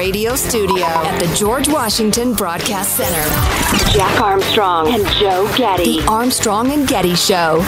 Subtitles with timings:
[0.00, 3.22] Radio Studio at the George Washington Broadcast Center,
[3.92, 6.00] Jack Armstrong and Joe Getty.
[6.00, 7.60] The Armstrong and Getty Show.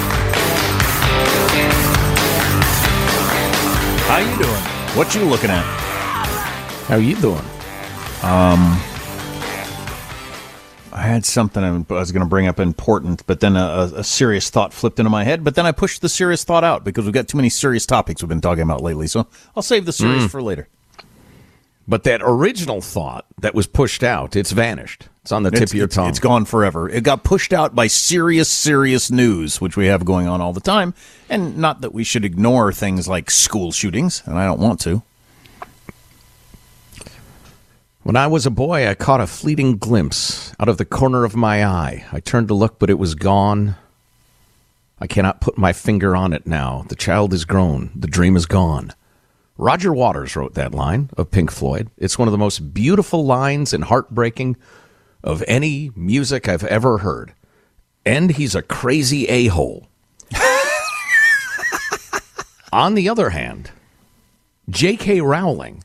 [4.09, 4.63] How you doing?
[4.97, 5.63] What you looking at?
[6.89, 7.37] How you doing?
[8.23, 8.81] Um,
[10.91, 14.49] I had something I was going to bring up important, but then a, a serious
[14.49, 15.45] thought flipped into my head.
[15.45, 18.23] But then I pushed the serious thought out because we've got too many serious topics
[18.23, 19.07] we've been talking about lately.
[19.07, 20.31] So I'll save the serious Mm.
[20.31, 20.69] for later.
[21.93, 25.11] But that original thought that was pushed out, it's vanished.
[25.21, 26.09] It's on the tip It's- of your tongue.
[26.09, 26.89] It's gone forever.
[26.89, 30.61] It got pushed out by serious, serious news, which we have going on all the
[30.63, 30.95] time.
[31.29, 35.03] And not that we should ignore things like school shootings, and I don't want to.
[38.05, 41.37] When I was a boy, I caught a fleeting glimpse out of the corner of
[41.37, 42.07] my eye.
[42.11, 43.77] I turned to look, but it was gone.
[44.99, 46.87] I cannot put my finger on it now.
[46.89, 47.91] The child is grown.
[47.95, 48.95] The dream is gone.
[49.59, 51.91] Roger Waters wrote that line of Pink Floyd.
[51.99, 54.57] It's one of the most beautiful lines and heartbreaking
[55.23, 57.35] of any music I've ever heard.
[58.05, 59.89] And he's a crazy a hole.
[62.73, 63.71] On the other hand,
[64.69, 65.21] J.K.
[65.21, 65.85] Rowling,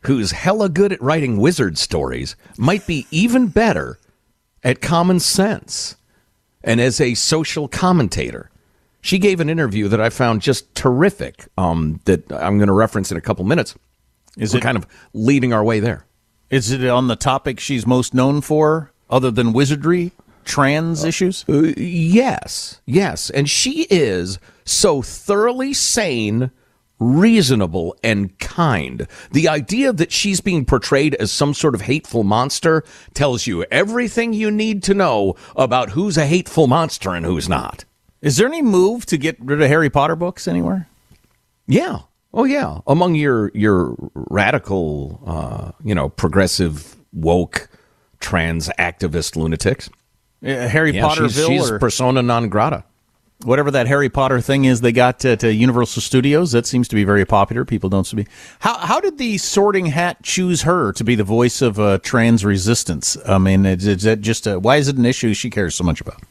[0.00, 3.98] who's hella good at writing wizard stories, might be even better
[4.64, 5.96] at common sense
[6.64, 8.50] and as a social commentator.
[9.02, 13.10] She gave an interview that I found just terrific um, that I'm going to reference
[13.10, 13.74] in a couple minutes.
[14.38, 16.06] Is We're it- kind of leading our way there?
[16.50, 20.12] Is it on the topic she's most known for, other than wizardry,
[20.44, 21.44] trans issues?
[21.48, 23.30] Uh, yes, yes.
[23.30, 26.50] And she is so thoroughly sane,
[26.98, 29.08] reasonable, and kind.
[29.32, 34.32] The idea that she's being portrayed as some sort of hateful monster tells you everything
[34.32, 37.84] you need to know about who's a hateful monster and who's not.
[38.22, 40.88] Is there any move to get rid of Harry Potter books anywhere?
[41.66, 42.00] Yeah.
[42.32, 42.78] Oh, yeah.
[42.86, 47.68] Among your your radical, uh, you know, progressive, woke,
[48.20, 49.88] trans activist lunatics.
[50.44, 52.84] Uh, Harry Yeah, she's, Potterville she's or persona non grata.
[53.44, 56.52] whatever that Harry Potter thing is they got to, uh, Universal Studios.
[56.52, 57.64] That seems to be very popular.
[57.64, 58.28] People don't speak.
[58.60, 62.44] How how did the Sorting Hat choose her to be the voice of uh, trans
[62.44, 63.16] resistance?
[63.26, 65.84] I mean, is, is that just a, why is it an issue she cares so
[65.84, 66.22] much about?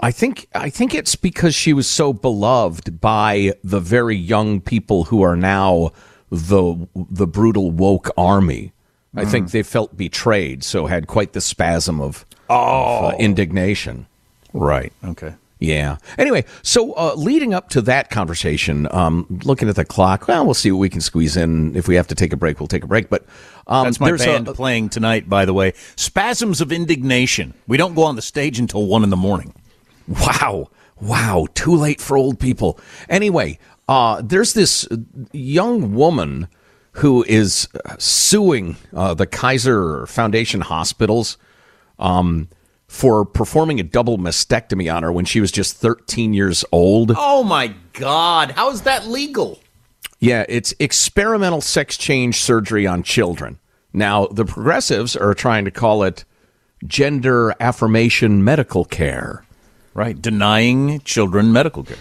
[0.00, 5.04] I think I think it's because she was so beloved by the very young people
[5.04, 5.92] who are now
[6.30, 8.72] the the brutal woke army.
[9.14, 14.06] I think they felt betrayed, so had quite the spasm of, of, uh, indignation.
[14.54, 14.90] Right.
[15.04, 15.34] Okay.
[15.58, 15.98] Yeah.
[16.18, 20.54] Anyway, so uh, leading up to that conversation, um, looking at the clock, well, we'll
[20.54, 21.76] see what we can squeeze in.
[21.76, 23.10] If we have to take a break, we'll take a break.
[23.10, 23.26] But
[23.66, 25.74] um, That's my there's band a, playing tonight, by the way.
[25.94, 27.54] Spasms of indignation.
[27.68, 29.54] We don't go on the stage until one in the morning.
[30.08, 30.68] Wow.
[31.00, 31.46] Wow.
[31.54, 32.78] Too late for old people.
[33.08, 33.58] Anyway,
[33.88, 34.86] uh, there's this
[35.32, 36.48] young woman
[36.92, 41.38] who is uh, suing uh, the Kaiser Foundation hospitals
[41.98, 42.48] um,
[42.86, 47.12] for performing a double mastectomy on her when she was just 13 years old.
[47.16, 48.52] Oh my God!
[48.52, 49.60] How is that legal?
[50.20, 53.58] Yeah, it's experimental sex change surgery on children.
[53.92, 56.24] Now, the progressives are trying to call it
[56.86, 59.44] gender affirmation medical care.
[59.94, 61.98] Right, denying children medical care.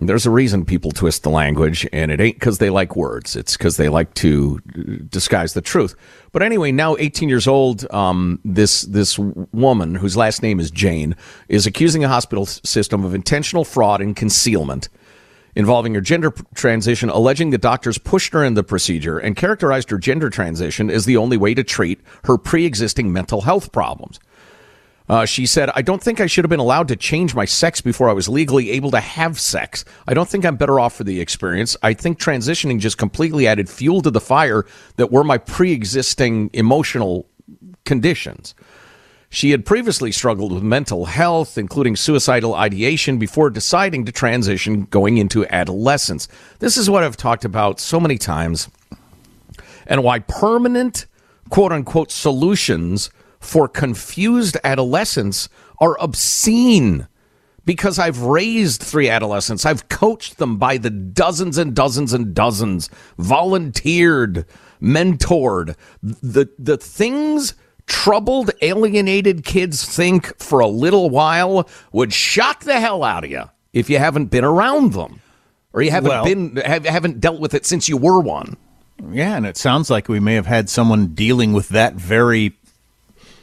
[0.00, 3.36] There's a reason people twist the language, and it ain't because they like words.
[3.36, 4.58] It's because they like to
[5.08, 5.94] disguise the truth.
[6.32, 11.16] But anyway, now 18 years old, um, this this woman whose last name is Jane
[11.48, 14.88] is accusing a hospital system of intentional fraud and concealment
[15.56, 19.98] involving her gender transition, alleging that doctors pushed her in the procedure and characterized her
[19.98, 24.18] gender transition as the only way to treat her pre-existing mental health problems.
[25.06, 27.82] Uh, she said, I don't think I should have been allowed to change my sex
[27.82, 29.84] before I was legally able to have sex.
[30.08, 31.76] I don't think I'm better off for the experience.
[31.82, 34.64] I think transitioning just completely added fuel to the fire
[34.96, 37.26] that were my pre existing emotional
[37.84, 38.54] conditions.
[39.28, 45.18] She had previously struggled with mental health, including suicidal ideation, before deciding to transition going
[45.18, 46.28] into adolescence.
[46.60, 48.70] This is what I've talked about so many times,
[49.86, 51.06] and why permanent,
[51.50, 53.10] quote unquote, solutions
[53.44, 55.48] for confused adolescents
[55.78, 57.06] are obscene
[57.64, 59.64] because I've raised three adolescents.
[59.64, 64.46] I've coached them by the dozens and dozens and dozens, volunteered,
[64.82, 65.76] mentored.
[66.02, 67.54] The, the things
[67.86, 73.44] troubled, alienated kids think for a little while would shock the hell out of you
[73.72, 75.20] if you haven't been around them
[75.72, 78.56] or you haven't well, been have, haven't dealt with it since you were one.
[79.10, 82.56] Yeah, and it sounds like we may have had someone dealing with that very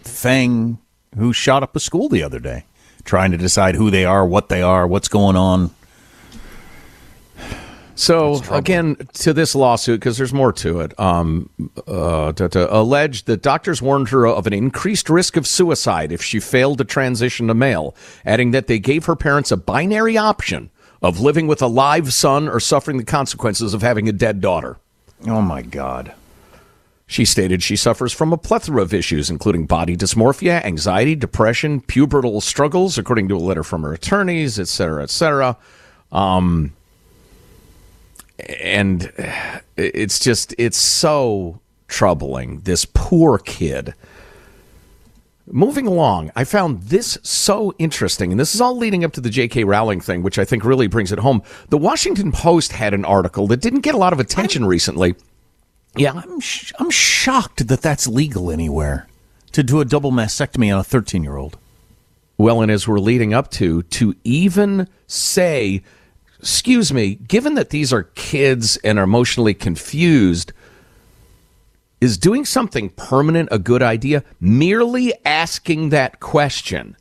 [0.03, 0.80] thing
[1.18, 2.65] who shot up a school the other day,
[3.03, 5.71] trying to decide who they are, what they are, what's going on.
[7.95, 11.50] So again, to this lawsuit, because there's more to it, um,
[11.86, 16.24] uh, to, to allege that doctors warned her of an increased risk of suicide if
[16.24, 17.95] she failed to transition to male,
[18.25, 20.71] adding that they gave her parents a binary option
[21.03, 24.77] of living with a live son or suffering the consequences of having a dead daughter.
[25.27, 26.13] Oh my God.
[27.12, 32.42] She stated she suffers from a plethora of issues, including body dysmorphia, anxiety, depression, pubertal
[32.42, 35.58] struggles, according to a letter from her attorneys, et cetera, et cetera.
[36.13, 36.72] Um,
[38.62, 39.12] and
[39.75, 41.60] it's just, it's so
[41.90, 42.62] troubling.
[42.62, 43.94] This poor kid.
[45.48, 49.30] Moving along, I found this so interesting, and this is all leading up to the
[49.30, 49.66] J.K.
[49.66, 51.44] Rowling thing, which I think really brings it home.
[51.68, 55.16] The Washington Post had an article that didn't get a lot of attention recently
[55.96, 59.08] yeah, I'm sh- I'm shocked that that's legal anywhere
[59.52, 61.58] to do a double mastectomy on a 13 year old.
[62.38, 65.84] Well, and as we're leading up to, to even say,
[66.40, 70.54] excuse me, given that these are kids and are emotionally confused,
[72.00, 74.24] is doing something permanent a good idea?
[74.40, 76.98] Merely asking that question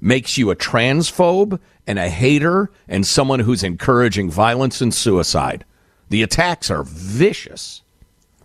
[0.00, 5.64] makes you a transphobe and a hater and someone who's encouraging violence and suicide.
[6.10, 7.82] The attacks are vicious.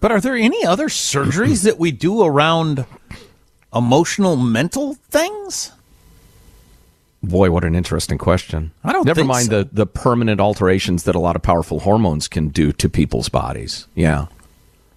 [0.01, 2.85] But are there any other surgeries that we do around
[3.73, 5.71] emotional mental things?
[7.23, 8.71] Boy, what an interesting question.
[8.83, 9.61] I don't Never mind so.
[9.61, 13.85] the, the permanent alterations that a lot of powerful hormones can do to people's bodies.
[13.93, 14.25] Yeah.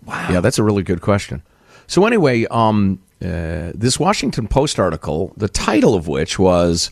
[0.07, 0.29] Wow.
[0.31, 1.43] Yeah, that's a really good question.
[1.87, 6.91] So, anyway, um, uh, this Washington Post article, the title of which was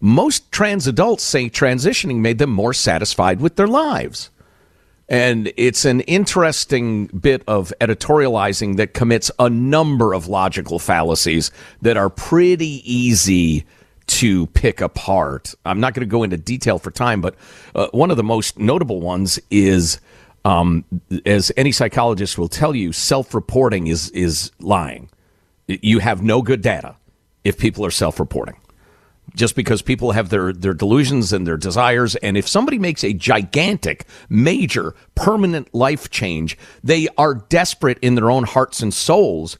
[0.00, 4.30] Most Trans Adults Say Transitioning Made Them More Satisfied with Their Lives.
[5.08, 11.50] And it's an interesting bit of editorializing that commits a number of logical fallacies
[11.82, 13.64] that are pretty easy
[14.06, 15.54] to pick apart.
[15.64, 17.34] I'm not going to go into detail for time, but
[17.74, 20.00] uh, one of the most notable ones is,
[20.44, 20.84] um,
[21.24, 25.08] as any psychologist will tell you, self-reporting is is lying.
[25.66, 26.96] You have no good data
[27.44, 28.56] if people are self-reporting
[29.34, 32.16] just because people have their, their delusions and their desires.
[32.16, 38.30] And if somebody makes a gigantic, major, permanent life change, they are desperate in their
[38.30, 39.58] own hearts and souls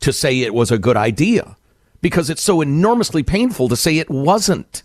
[0.00, 1.56] to say it was a good idea
[2.00, 4.82] because it's so enormously painful to say it wasn't.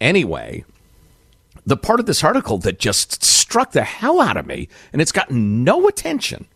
[0.00, 0.64] Anyway,
[1.64, 5.12] the part of this article that just struck the hell out of me, and it's
[5.12, 6.46] gotten no attention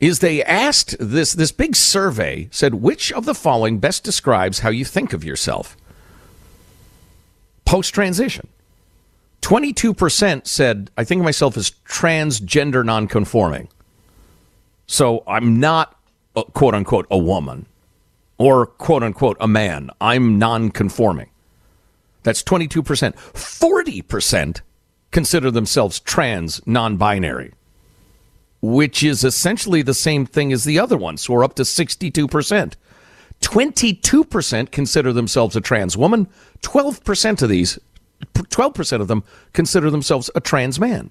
[0.00, 4.70] is they asked this this big survey said which of the following best describes how
[4.70, 5.76] you think of yourself?
[7.66, 8.48] Post transition
[9.42, 13.68] 22% said i think of myself as transgender nonconforming.
[14.86, 15.96] So i'm not
[16.34, 17.66] a, quote unquote a woman
[18.38, 19.90] or quote unquote a man.
[20.00, 21.28] I'm nonconforming.
[22.22, 24.60] That's 22% 40%
[25.10, 27.52] consider themselves trans non-binary
[28.60, 31.16] which is essentially the same thing as the other one.
[31.16, 32.74] So we're up to 62%.
[33.40, 36.28] 22% consider themselves a trans woman.
[36.62, 37.78] 12% of these,
[38.34, 41.10] 12% of them consider themselves a trans man.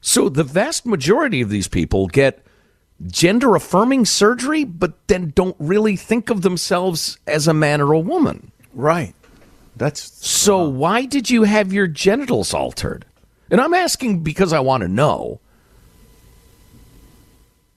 [0.00, 2.44] So the vast majority of these people get
[3.06, 7.98] gender affirming surgery, but then don't really think of themselves as a man or a
[7.98, 8.52] woman.
[8.74, 9.14] Right.
[9.76, 10.62] That's so.
[10.62, 10.70] Uh-huh.
[10.70, 13.06] Why did you have your genitals altered?
[13.50, 15.40] And I'm asking because I want to know.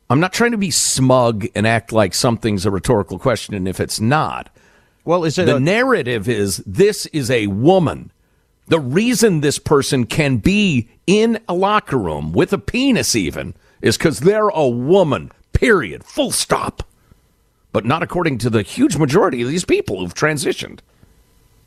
[0.10, 3.80] I'm not trying to be smug and act like something's a rhetorical question, and if
[3.80, 4.50] it's not,
[5.04, 8.12] well, is it the a- narrative is this is a woman.
[8.68, 13.98] The reason this person can be in a locker room with a penis, even, is
[13.98, 15.32] because they're a woman.
[15.54, 16.04] Period.
[16.04, 16.84] Full stop.
[17.72, 20.80] But not according to the huge majority of these people who've transitioned.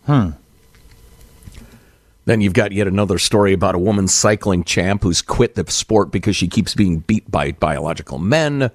[0.04, 0.30] Hmm.
[2.30, 6.12] Then you've got yet another story about a woman cycling champ who's quit the sport
[6.12, 8.70] because she keeps being beat by biological men.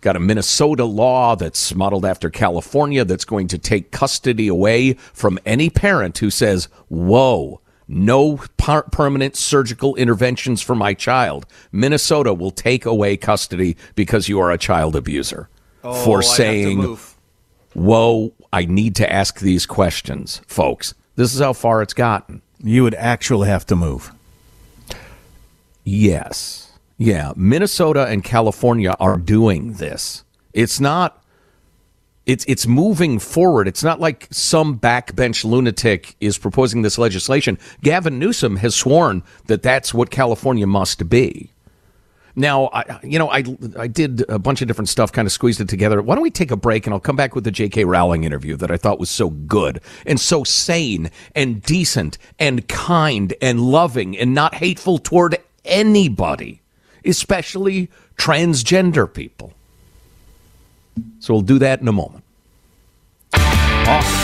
[0.00, 5.40] Got a Minnesota law that's modeled after California that's going to take custody away from
[5.44, 11.46] any parent who says, Whoa, no par- permanent surgical interventions for my child.
[11.72, 15.48] Minnesota will take away custody because you are a child abuser.
[15.82, 16.96] Oh, for saying.
[17.74, 20.94] Whoa, I need to ask these questions, folks.
[21.16, 22.40] This is how far it's gotten.
[22.64, 24.10] You would actually have to move.
[25.84, 26.72] Yes.
[26.96, 27.32] Yeah.
[27.36, 30.24] Minnesota and California are doing this.
[30.54, 31.22] It's not
[32.26, 33.68] it's it's moving forward.
[33.68, 37.58] It's not like some backbench lunatic is proposing this legislation.
[37.82, 41.50] Gavin Newsom has sworn that that's what California must be.
[42.36, 43.44] Now, I, you know, I
[43.78, 46.02] I did a bunch of different stuff, kind of squeezed it together.
[46.02, 47.84] Why don't we take a break and I'll come back with the J.K.
[47.84, 53.34] Rowling interview that I thought was so good and so sane and decent and kind
[53.40, 56.60] and loving and not hateful toward anybody,
[57.04, 59.52] especially transgender people.
[61.20, 62.24] So we'll do that in a moment.
[63.86, 64.23] Armstrong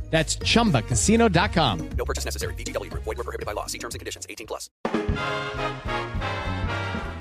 [0.11, 1.89] That's chumbacasino.com.
[1.97, 2.53] No purchase necessary.
[2.55, 3.03] VGW Group.
[3.03, 3.65] Void were prohibited by law.
[3.65, 4.27] See terms and conditions.
[4.29, 4.69] 18 plus.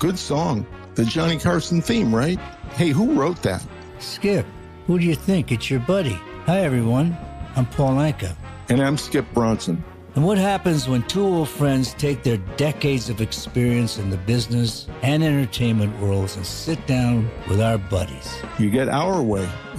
[0.00, 0.66] Good song.
[0.96, 2.38] The Johnny Carson theme, right?
[2.74, 3.64] Hey, who wrote that?
[4.00, 4.44] Skip,
[4.86, 5.52] who do you think?
[5.52, 6.18] It's your buddy.
[6.46, 7.16] Hi, everyone.
[7.54, 8.34] I'm Paul Anka.
[8.70, 9.84] And I'm Skip Bronson.
[10.16, 14.88] And what happens when two old friends take their decades of experience in the business
[15.02, 18.42] and entertainment worlds and sit down with our buddies?
[18.58, 19.48] You get Our Way,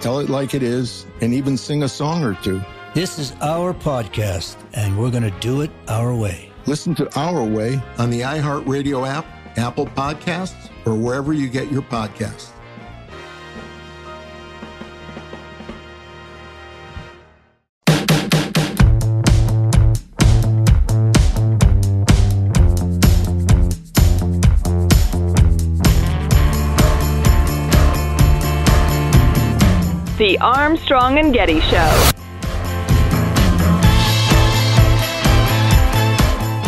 [0.00, 2.60] tell it like it is, and even sing a song or two.
[2.94, 6.50] This is our podcast, and we're going to do it our way.
[6.66, 9.26] Listen to Our Way on the iHeartRadio app,
[9.58, 12.53] Apple Podcasts, or wherever you get your podcasts.
[30.16, 32.10] The Armstrong and Getty Show.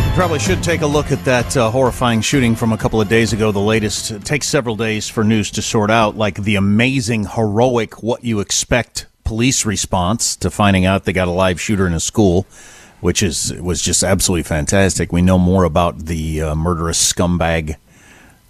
[0.03, 3.07] You probably should take a look at that uh, horrifying shooting from a couple of
[3.07, 3.53] days ago.
[3.53, 8.03] The latest it takes several days for news to sort out, like the amazing, heroic,
[8.03, 12.01] what you expect police response to finding out they got a live shooter in a
[12.01, 12.45] school,
[12.99, 15.13] which is was just absolutely fantastic.
[15.13, 17.77] We know more about the uh, murderous scumbag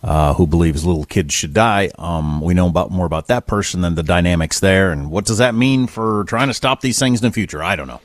[0.04, 1.92] uh, who believes little kids should die.
[1.98, 5.40] Um, we know about more about that person than the dynamics there, and what does
[5.40, 7.64] that mean for trying to stop these things in the future?
[7.64, 8.02] I don't know.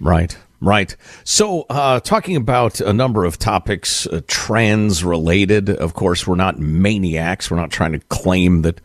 [0.00, 0.94] Right, right.
[1.24, 5.70] So, uh, talking about a number of topics, uh, trans related.
[5.70, 7.50] Of course, we're not maniacs.
[7.50, 8.80] We're not trying to claim that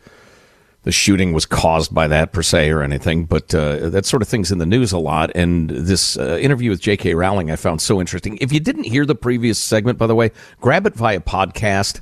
[0.84, 4.28] the shooting was caused by that per se or anything, but uh, that sort of
[4.28, 5.30] thing's in the news a lot.
[5.34, 7.14] And this uh, interview with J.K.
[7.14, 8.38] Rowling I found so interesting.
[8.40, 10.30] If you didn't hear the previous segment, by the way,
[10.60, 12.00] grab it via podcast.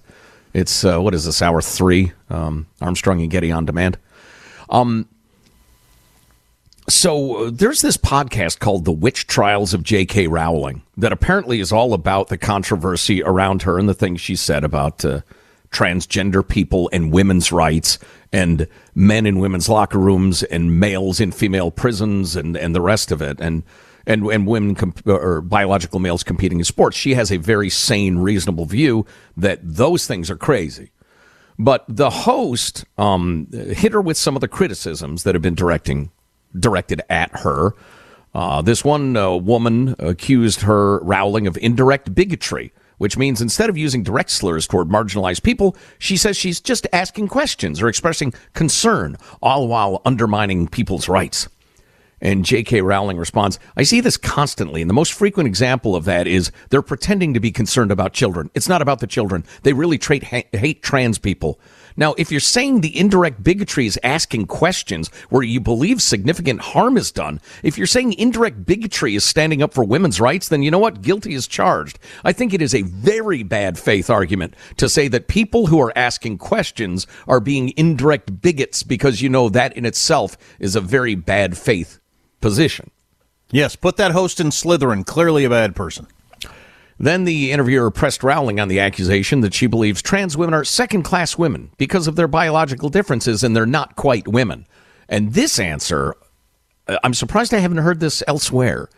[0.56, 2.12] It's uh, what is this hour three?
[2.30, 3.98] Um, Armstrong and Getty on demand.
[4.70, 5.06] Um,
[6.88, 10.28] so uh, there's this podcast called The Witch Trials of J.K.
[10.28, 14.64] Rowling that apparently is all about the controversy around her and the things she said
[14.64, 15.20] about uh,
[15.70, 17.98] transgender people and women's rights
[18.32, 23.12] and men in women's locker rooms and males in female prisons and, and the rest
[23.12, 23.42] of it.
[23.42, 23.62] And
[24.06, 26.96] and and women comp- or biological males competing in sports.
[26.96, 30.92] She has a very sane, reasonable view that those things are crazy.
[31.58, 36.10] But the host um, hit her with some of the criticisms that have been directing
[36.58, 37.72] directed at her.
[38.34, 43.78] Uh, this one uh, woman accused her Rowling of indirect bigotry, which means instead of
[43.78, 49.16] using direct slurs toward marginalized people, she says she's just asking questions or expressing concern,
[49.40, 51.48] all while undermining people's rights.
[52.20, 52.80] And J.K.
[52.80, 54.80] Rowling responds, I see this constantly.
[54.80, 58.50] And the most frequent example of that is they're pretending to be concerned about children.
[58.54, 59.44] It's not about the children.
[59.62, 61.60] They really trait, ha- hate trans people.
[61.96, 66.96] Now, if you're saying the indirect bigotry is asking questions where you believe significant harm
[66.96, 70.70] is done, if you're saying indirect bigotry is standing up for women's rights, then you
[70.70, 71.02] know what?
[71.02, 71.98] Guilty is charged.
[72.24, 75.92] I think it is a very bad faith argument to say that people who are
[75.96, 81.14] asking questions are being indirect bigots because you know that in itself is a very
[81.14, 81.98] bad faith
[82.40, 82.90] position.
[83.50, 85.06] Yes, put that host in Slytherin.
[85.06, 86.08] Clearly a bad person.
[86.98, 91.02] Then the interviewer pressed Rowling on the accusation that she believes trans women are second
[91.02, 94.66] class women because of their biological differences and they're not quite women.
[95.08, 96.14] And this answer,
[96.88, 98.88] uh, I'm surprised I haven't heard this elsewhere.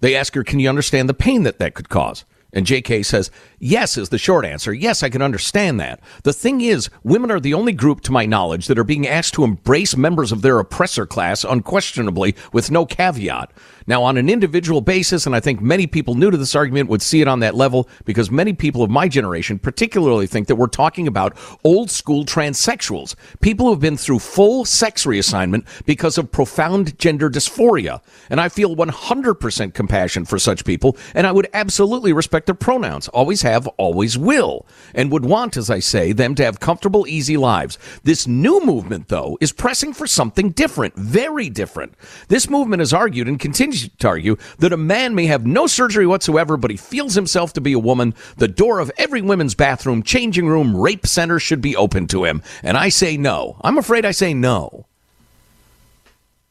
[0.00, 2.24] They ask her, Can you understand the pain that that could cause?
[2.54, 4.72] And JK says, Yes, is the short answer.
[4.72, 6.00] Yes, I can understand that.
[6.22, 9.34] The thing is, women are the only group, to my knowledge, that are being asked
[9.34, 13.50] to embrace members of their oppressor class unquestionably with no caveat.
[13.86, 17.02] Now, on an individual basis, and I think many people new to this argument would
[17.02, 20.68] see it on that level because many people of my generation particularly think that we're
[20.68, 26.32] talking about old school transsexuals, people who have been through full sex reassignment because of
[26.32, 28.00] profound gender dysphoria.
[28.30, 33.08] And I feel 100% compassion for such people, and I would absolutely respect their pronouns,
[33.08, 37.36] always have, always will, and would want, as I say, them to have comfortable, easy
[37.36, 37.78] lives.
[38.02, 41.94] This new movement, though, is pressing for something different, very different.
[42.28, 46.06] This movement has argued and continues to argue that a man may have no surgery
[46.06, 48.14] whatsoever, but he feels himself to be a woman.
[48.36, 52.42] The door of every women's bathroom, changing room, rape center should be open to him.
[52.62, 53.60] And I say no.
[53.62, 54.86] I'm afraid I say no.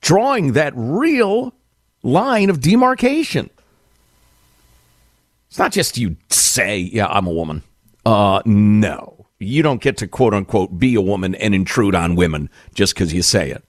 [0.02, 1.54] Drawing that real
[2.04, 3.50] line of demarcation.
[5.50, 7.63] It's not just you say, yeah, I'm a woman.
[8.06, 9.28] Uh, no.
[9.39, 13.13] You don't get to quote unquote be a woman and intrude on women just because
[13.13, 13.63] you say it.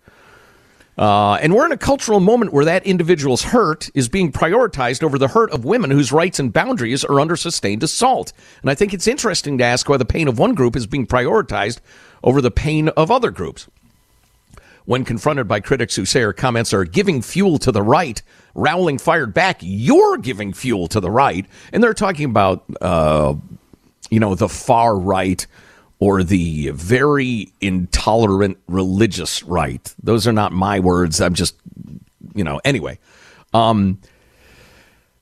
[0.97, 5.19] Uh, and we're in a cultural moment where that individual's hurt is being prioritized over
[5.19, 8.33] the hurt of women whose rights and boundaries are under sustained assault.
[8.63, 11.07] And I think it's interesting to ask why the pain of one group is being
[11.07, 11.81] prioritized
[12.23, 13.67] over the pain of other groups.
[14.87, 18.23] When confronted by critics who say her comments are giving fuel to the right,
[18.55, 21.47] Rowling fired back, You're giving fuel to the right.
[21.73, 23.35] And they're talking about, uh,
[24.11, 25.45] you know, the far right
[26.05, 29.95] or the very intolerant religious right.
[30.03, 31.19] Those are not my words.
[31.19, 31.57] I'm just,
[32.35, 32.99] you know, anyway.
[33.55, 34.03] Um,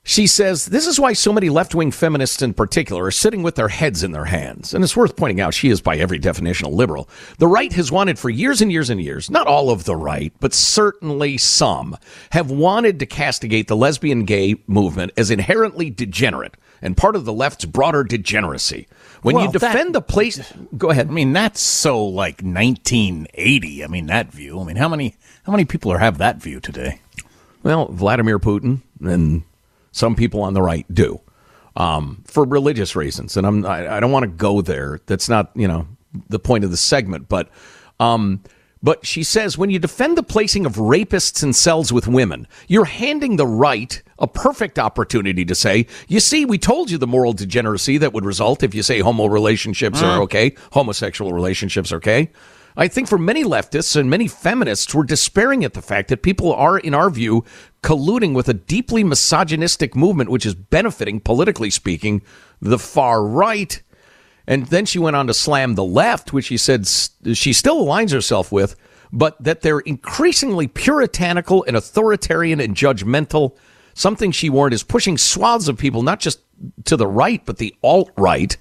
[0.03, 3.55] she says, This is why so many left wing feminists in particular are sitting with
[3.55, 4.73] their heads in their hands.
[4.73, 7.07] And it's worth pointing out she is, by every definition, a liberal.
[7.37, 10.33] The right has wanted for years and years and years, not all of the right,
[10.41, 11.97] but certainly some,
[12.31, 17.33] have wanted to castigate the lesbian gay movement as inherently degenerate and part of the
[17.33, 18.87] left's broader degeneracy.
[19.23, 21.07] When Well, you defend that- the place, go ahead.
[21.07, 23.83] I mean, that's so like 1980.
[23.83, 24.59] I mean, that view.
[24.59, 26.99] I mean, how many how many people are have that view today?
[27.63, 29.43] Well, Vladimir Putin and
[29.91, 31.21] some people on the right do
[31.77, 34.99] um, for religious reasons, and I'm I, I don't want to go there.
[35.05, 35.87] That's not you know
[36.29, 37.49] the point of the segment, but
[37.99, 38.41] um,
[38.83, 42.85] but she says when you defend the placing of rapists in cells with women, you're
[42.85, 47.33] handing the right a perfect opportunity to say, you see, we told you the moral
[47.33, 50.23] degeneracy that would result if you say homo relationships are Mm.
[50.23, 52.29] okay, homosexual relationships are okay.
[52.75, 56.53] I think for many leftists and many feminists, we're despairing at the fact that people
[56.53, 57.45] are, in our view,
[57.83, 62.23] colluding with a deeply misogynistic movement, which is benefiting, politically speaking,
[62.59, 63.81] the far right.
[64.47, 68.11] And then she went on to slam the left, which she said she still aligns
[68.11, 68.75] herself with,
[69.11, 73.55] but that they're increasingly puritanical and authoritarian and judgmental.
[73.93, 76.39] Something she warned is pushing swaths of people, not just
[76.85, 78.57] to the right, but the alt right.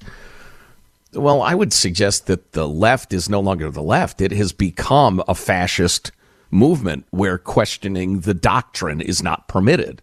[1.15, 4.21] Well, I would suggest that the left is no longer the left.
[4.21, 6.13] It has become a fascist
[6.51, 10.03] movement where questioning the doctrine is not permitted.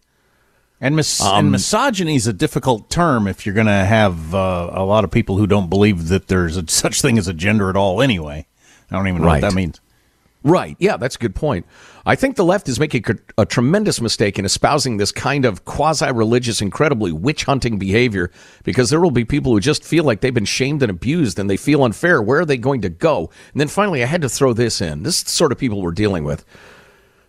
[0.81, 4.69] And, mis- Um, and misogyny is a difficult term if you're going to have uh,
[4.73, 7.69] a lot of people who don't believe that there's a, such thing as a gender
[7.69, 8.01] at all.
[8.01, 8.47] Anyway,
[8.89, 9.41] I don't even know Right.
[9.43, 9.81] what that means.
[10.41, 10.77] Right.
[10.79, 11.65] Yeah, that's a good point.
[12.05, 15.65] I think the left is making a, a tremendous mistake in espousing this kind of
[15.65, 18.31] quasi religious, incredibly witch hunting behavior
[18.63, 21.49] because there will be people who just feel like they've been shamed and abused and
[21.49, 22.21] they feel unfair.
[22.21, 23.29] Where are they going to go?
[23.51, 25.03] And then finally, I had to throw this in.
[25.03, 26.45] This is the sort of people we're dealing with.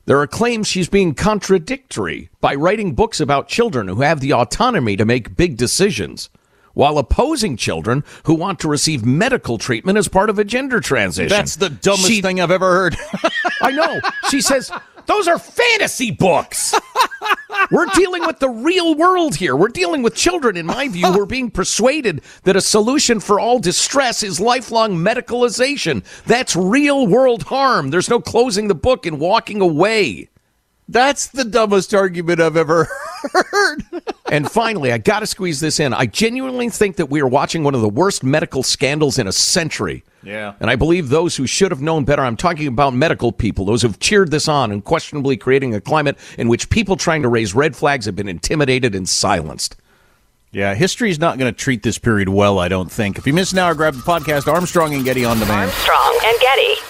[0.06, 4.96] There are claims she's being contradictory by writing books about children who have the autonomy
[4.96, 6.30] to make big decisions
[6.80, 11.28] while opposing children who want to receive medical treatment as part of a gender transition.
[11.28, 12.96] That's the dumbest she, thing I've ever heard.
[13.60, 14.00] I know.
[14.30, 14.72] She says,
[15.04, 16.74] those are fantasy books.
[17.70, 19.54] We're dealing with the real world here.
[19.54, 23.38] We're dealing with children, in my view, who are being persuaded that a solution for
[23.38, 26.02] all distress is lifelong medicalization.
[26.24, 27.90] That's real world harm.
[27.90, 30.30] There's no closing the book and walking away.
[30.90, 32.88] That's the dumbest argument I've ever
[33.32, 33.84] heard.
[34.30, 35.94] and finally, I got to squeeze this in.
[35.94, 39.32] I genuinely think that we are watching one of the worst medical scandals in a
[39.32, 40.02] century.
[40.24, 40.54] Yeah.
[40.58, 43.82] And I believe those who should have known better, I'm talking about medical people, those
[43.82, 47.54] who've cheered this on and questionably creating a climate in which people trying to raise
[47.54, 49.76] red flags have been intimidated and silenced.
[50.50, 53.16] Yeah, history's not going to treat this period well, I don't think.
[53.16, 55.70] If you missed an hour, grab the podcast Armstrong and Getty on demand.
[55.70, 56.89] Armstrong and Getty.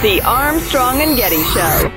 [0.00, 1.90] The Armstrong and Getty Show.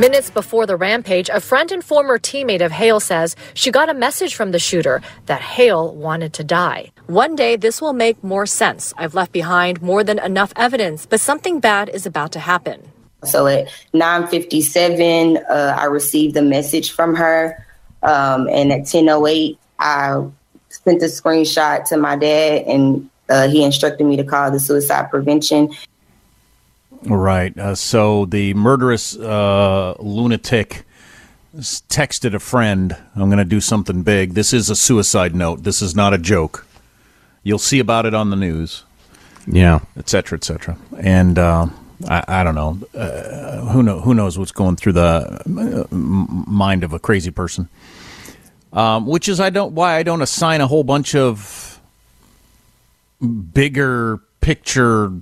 [0.00, 3.92] Minutes before the rampage, a friend and former teammate of Hale says she got a
[3.94, 6.90] message from the shooter that Hale wanted to die.
[7.06, 8.94] One day, this will make more sense.
[8.96, 12.80] I've left behind more than enough evidence, but something bad is about to happen.
[13.24, 17.62] So at 9:57, uh, I received a message from her,
[18.02, 20.24] um, and at 10:08, I
[20.70, 25.10] sent a screenshot to my dad, and uh, he instructed me to call the suicide
[25.10, 25.74] prevention.
[27.02, 27.56] Right.
[27.56, 30.84] Uh, so the murderous uh, lunatic
[31.56, 34.34] texted a friend, I'm going to do something big.
[34.34, 35.62] This is a suicide note.
[35.62, 36.66] This is not a joke.
[37.42, 38.84] You'll see about it on the news.
[39.46, 39.80] Yeah.
[39.96, 40.76] Et cetera, et cetera.
[40.98, 41.66] And uh,
[42.08, 42.78] I, I don't know.
[42.94, 44.00] Uh, who, know.
[44.00, 47.68] who knows what's going through the uh, mind of a crazy person.
[48.70, 51.77] Um, which is I don't why I don't assign a whole bunch of
[53.20, 55.12] bigger picture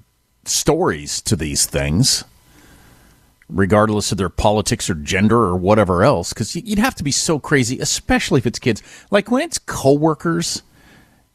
[0.44, 2.24] stories to these things,
[3.48, 7.38] regardless of their politics or gender or whatever else, because you'd have to be so
[7.38, 8.82] crazy, especially if it's kids.
[9.10, 10.62] Like when it's coworkers,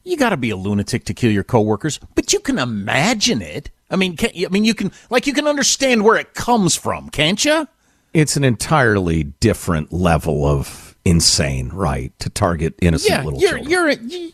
[0.03, 3.69] you got to be a lunatic to kill your coworkers, but you can imagine it.
[3.89, 7.09] I mean, can, I mean, you can like you can understand where it comes from,
[7.09, 7.67] can't you?
[8.13, 12.17] It's an entirely different level of insane, right?
[12.19, 13.69] To target innocent yeah, little you're, children.
[13.69, 14.31] You're, you,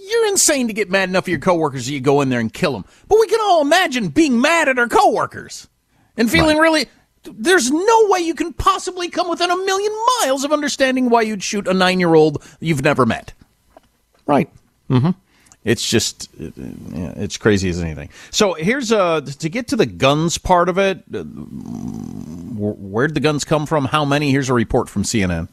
[0.00, 2.52] you're insane to get mad enough at your coworkers that you go in there and
[2.52, 2.84] kill them.
[3.08, 5.68] But we can all imagine being mad at our coworkers
[6.16, 6.86] and feeling really.
[7.28, 11.42] There's no way you can possibly come within a million miles of understanding why you'd
[11.42, 13.32] shoot a nine year old you've never met.
[14.26, 14.48] Right.
[14.88, 15.10] Mm-hmm.
[15.64, 16.50] It's just, uh,
[17.16, 18.10] it's crazy as anything.
[18.30, 21.02] So here's uh to get to the guns part of it.
[21.12, 23.86] Uh, where'd the guns come from?
[23.86, 24.30] How many?
[24.30, 25.48] Here's a report from CNN.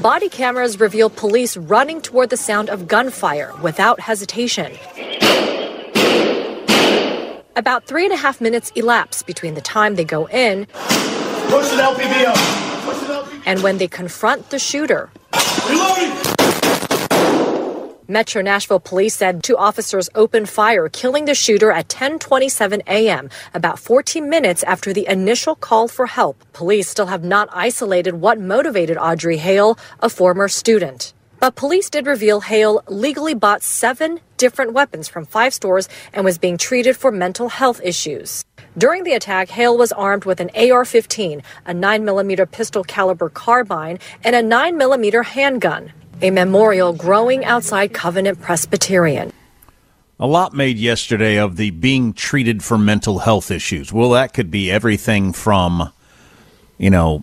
[0.00, 4.72] Body cameras reveal police running toward the sound of gunfire without hesitation.
[7.56, 11.78] About three and a half minutes elapse between the time they go in Push an
[11.78, 12.36] LPV up.
[12.84, 13.42] Push an LPV.
[13.46, 15.10] and when they confront the shooter.
[18.10, 23.78] Metro Nashville police said two officers opened fire, killing the shooter at 10:27 a.m., about
[23.78, 26.42] 14 minutes after the initial call for help.
[26.54, 31.12] Police still have not isolated what motivated Audrey Hale, a former student.
[31.38, 36.38] But police did reveal Hale legally bought seven different weapons from five stores and was
[36.38, 38.42] being treated for mental health issues.
[38.78, 43.98] During the attack, Hale was armed with an AR 15, a 9mm pistol caliber carbine,
[44.24, 45.92] and a 9mm handgun.
[46.20, 49.32] A memorial growing outside Covenant Presbyterian.
[50.18, 53.92] A lot made yesterday of the being treated for mental health issues.
[53.92, 55.92] Well, that could be everything from,
[56.76, 57.22] you know,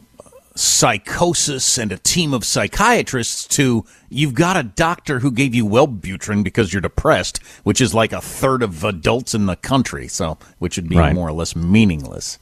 [0.56, 6.42] psychosis and a team of psychiatrists to you've got a doctor who gave you Wellbutrin
[6.42, 10.08] because you're depressed, which is like a third of adults in the country.
[10.08, 11.14] So, which would be Right.
[11.14, 12.40] more or less meaningless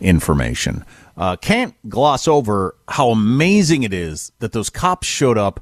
[0.00, 0.84] information.
[1.16, 5.58] Uh, can't gloss over how amazing it is that those cops showed up,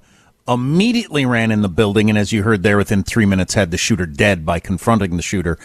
[0.46, 3.78] immediately ran in the building, and as you heard there, within three minutes had the
[3.78, 5.58] shooter dead by confronting the shooter.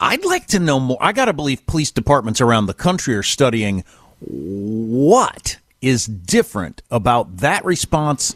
[0.00, 0.98] I'd like to know more.
[1.00, 3.84] I got to believe police departments around the country are studying
[4.20, 8.34] what is different about that response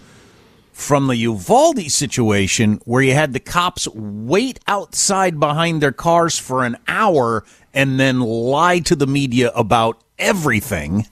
[0.72, 6.64] from the Uvalde situation where you had the cops wait outside behind their cars for
[6.64, 11.06] an hour and then lie to the media about everything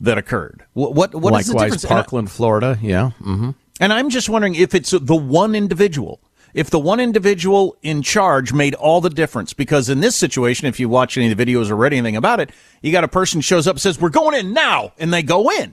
[0.00, 0.64] that occurred.
[0.72, 1.84] What what, what is the Likewise, difference?
[1.84, 2.78] Parkland, Florida.
[2.80, 3.10] Yeah.
[3.20, 3.50] Mm-hmm.
[3.80, 6.20] And I'm just wondering if it's the one individual.
[6.54, 10.78] If the one individual in charge made all the difference, because in this situation, if
[10.78, 12.50] you watch any of the videos or read anything about it,
[12.82, 15.72] you got a person shows up says, "We're going in now," and they go in,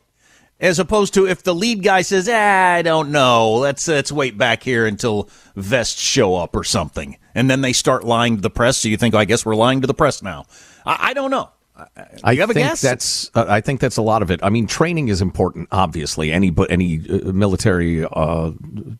[0.61, 4.37] as opposed to if the lead guy says, ah, "I don't know, let's let's wait
[4.37, 8.49] back here until vests show up or something," and then they start lying to the
[8.49, 8.77] press.
[8.77, 10.45] So you think, I guess we're lying to the press now.
[10.85, 11.49] I, I don't know.
[12.23, 12.81] I have a think guess?
[12.81, 13.31] that's.
[13.33, 14.39] Uh, I think that's a lot of it.
[14.43, 15.67] I mean, training is important.
[15.71, 18.51] Obviously, any but any uh, military uh,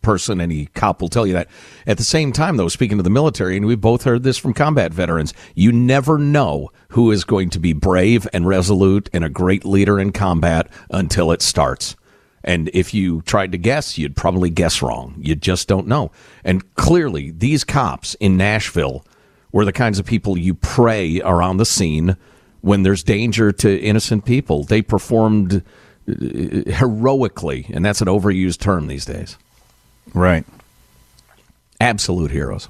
[0.02, 1.48] person, any cop will tell you that.
[1.88, 4.54] At the same time, though, speaking to the military, and we've both heard this from
[4.54, 9.30] combat veterans, you never know who is going to be brave and resolute and a
[9.30, 11.96] great leader in combat until it starts.
[12.44, 15.16] And if you tried to guess, you'd probably guess wrong.
[15.20, 16.12] You just don't know.
[16.44, 19.06] And clearly, these cops in Nashville
[19.52, 22.16] were the kinds of people you pray are on the scene
[22.62, 24.64] when there's danger to innocent people.
[24.64, 25.64] They performed
[26.10, 26.14] uh,
[26.72, 29.38] heroically, and that's an overused term these days.
[30.14, 30.46] Right.
[31.82, 32.68] Absolute heroes.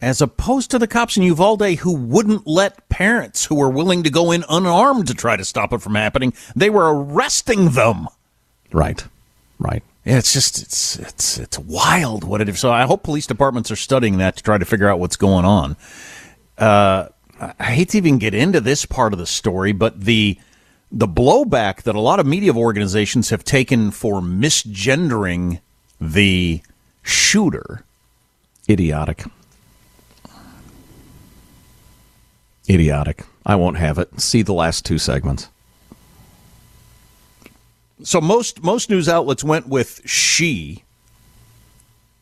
[0.00, 4.10] as opposed to the cops in Uvalde who wouldn't let parents who were willing to
[4.10, 6.32] go in unarmed to try to stop it from happening.
[6.54, 8.08] They were arresting them.
[8.72, 9.04] Right.
[9.58, 9.82] Right.
[10.04, 12.60] Yeah, it's just it's it's it's wild what it is.
[12.60, 15.44] So I hope police departments are studying that to try to figure out what's going
[15.44, 15.76] on.
[16.56, 17.08] Uh,
[17.40, 20.38] I hate to even get into this part of the story, but the
[20.90, 25.60] the blowback that a lot of media organizations have taken for misgendering
[26.00, 26.62] the
[27.02, 27.84] shooter
[28.68, 29.24] Idiotic.
[32.68, 33.24] Idiotic.
[33.44, 34.20] I won't have it.
[34.20, 35.48] See the last two segments.
[38.02, 40.82] So most most news outlets went with she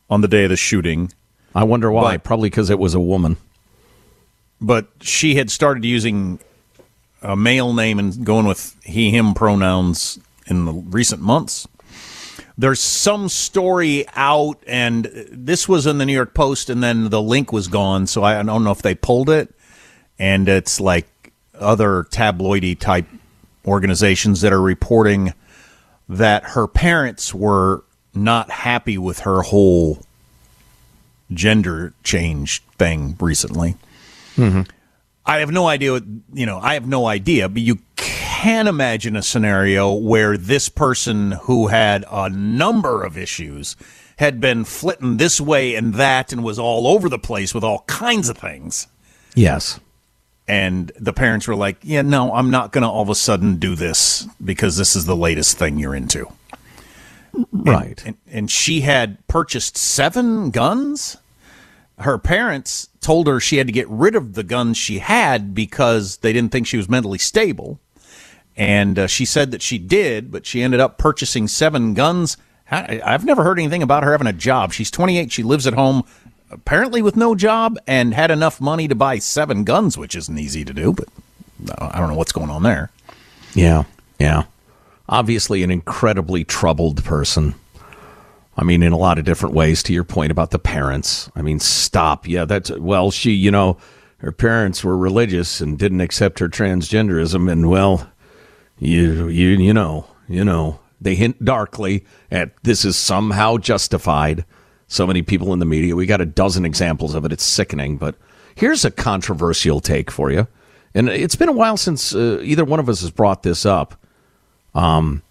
[0.09, 1.11] on the day of the shooting.
[1.55, 2.17] I wonder why.
[2.17, 3.37] Probably because it was a woman.
[4.61, 6.39] But she had started using
[7.21, 11.67] a male name and going with he him pronouns in the recent months.
[12.57, 17.21] There's some story out, and this was in the New York Post, and then the
[17.21, 18.07] link was gone.
[18.07, 19.53] So I don't know if they pulled it.
[20.17, 21.07] And it's like
[21.53, 23.07] other tabloidy type
[23.65, 25.33] organizations that are reporting
[26.07, 29.99] that her parents were not happy with her whole
[31.33, 33.75] gender change thing recently.
[34.35, 34.61] Mm-hmm.
[35.25, 35.93] I have no idea.
[35.93, 40.69] What, you know, I have no idea, but you can imagine a scenario where this
[40.69, 43.75] person who had a number of issues
[44.17, 47.83] had been flitting this way and that and was all over the place with all
[47.87, 48.87] kinds of things.
[49.33, 49.79] Yes.
[50.47, 53.57] And the parents were like, yeah, no, I'm not going to all of a sudden
[53.57, 56.27] do this because this is the latest thing you're into.
[57.51, 58.01] Right.
[58.05, 61.17] And, and she had purchased seven guns.
[61.99, 66.17] Her parents told her she had to get rid of the guns she had because
[66.17, 67.79] they didn't think she was mentally stable.
[68.57, 72.37] And uh, she said that she did, but she ended up purchasing seven guns.
[72.71, 74.73] I- I've never heard anything about her having a job.
[74.73, 75.31] She's 28.
[75.31, 76.03] She lives at home,
[76.51, 80.63] apparently with no job, and had enough money to buy seven guns, which isn't easy
[80.65, 80.93] to do.
[80.93, 81.07] But
[81.77, 82.91] uh, I don't know what's going on there.
[83.53, 83.83] Yeah.
[84.19, 84.43] Yeah.
[85.07, 87.55] Obviously, an incredibly troubled person.
[88.57, 91.29] I mean, in a lot of different ways, to your point about the parents.
[91.35, 92.27] I mean, stop.
[92.27, 93.77] Yeah, that's, well, she, you know,
[94.17, 97.51] her parents were religious and didn't accept her transgenderism.
[97.51, 98.09] And, well,
[98.79, 104.45] you, you, you know, you know, they hint darkly at this is somehow justified.
[104.87, 105.95] So many people in the media.
[105.95, 107.33] We got a dozen examples of it.
[107.33, 107.97] It's sickening.
[107.97, 108.15] But
[108.55, 110.47] here's a controversial take for you.
[110.93, 113.99] And it's been a while since uh, either one of us has brought this up.
[114.73, 115.23] Um,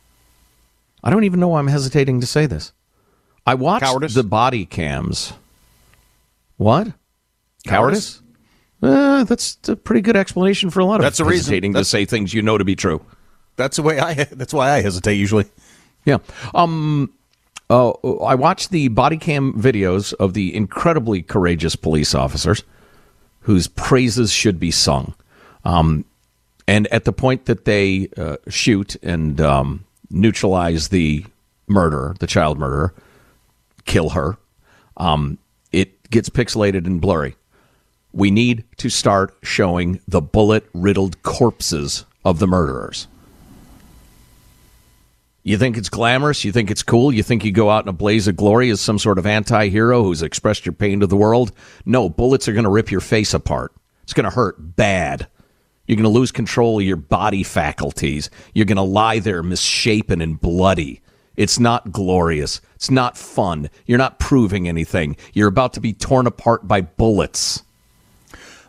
[1.03, 2.73] I don't even know why I'm hesitating to say this.
[3.47, 4.15] I watched Cowardice?
[4.15, 5.33] the body cams.
[6.57, 6.89] What?
[7.67, 8.21] Cowardice?
[8.83, 11.45] Uh, that's a pretty good explanation for a lot of That's the reason.
[11.45, 13.05] hesitating to That's- say things you know to be true.
[13.57, 14.15] That's the way I.
[14.33, 15.47] That's why I hesitate usually.
[16.05, 16.19] Yeah.
[16.55, 17.13] Um.
[17.71, 17.91] Uh,
[18.23, 22.63] I watched the body cam videos of the incredibly courageous police officers
[23.41, 25.15] whose praises should be sung.
[25.65, 26.05] Um,
[26.69, 31.25] and at the point that they uh, shoot and um, neutralize the
[31.67, 32.93] murderer, the child murderer,
[33.85, 34.37] kill her,
[34.97, 35.39] um,
[35.73, 37.37] it gets pixelated and blurry.
[38.13, 43.09] We need to start showing the bullet riddled corpses of the murderers.
[45.47, 46.43] You think it's glamorous?
[46.43, 47.13] You think it's cool?
[47.13, 49.69] You think you go out in a blaze of glory as some sort of anti
[49.69, 51.53] hero who's expressed your pain to the world?
[51.85, 53.73] No, bullets are going to rip your face apart.
[54.05, 55.27] It's going to hurt bad.
[55.87, 58.31] You're going to lose control of your body faculties.
[58.55, 61.03] You're going to lie there misshapen and bloody.
[61.37, 62.61] It's not glorious.
[62.77, 63.69] It's not fun.
[63.87, 65.17] You're not proving anything.
[65.33, 67.63] You're about to be torn apart by bullets.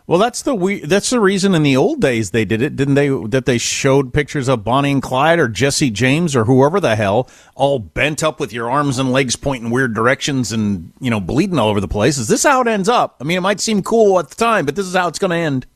[0.08, 2.94] Well, that's the we- that's the reason in the old days they did it, didn't
[2.94, 3.08] they?
[3.08, 7.28] That they showed pictures of Bonnie and Clyde or Jesse James or whoever the hell,
[7.56, 11.58] all bent up with your arms and legs pointing weird directions and you know bleeding
[11.58, 12.18] all over the place.
[12.18, 13.16] Is this how it ends up?
[13.20, 15.32] I mean, it might seem cool at the time, but this is how it's going
[15.32, 15.66] to end.